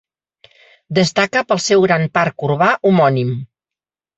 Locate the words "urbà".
2.49-2.71